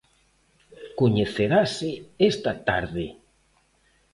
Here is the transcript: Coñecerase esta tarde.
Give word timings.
Coñecerase 0.99 1.89
esta 2.31 2.51
tarde. 2.67 3.07